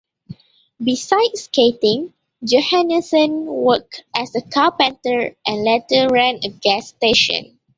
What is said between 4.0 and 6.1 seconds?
as a carpenter and later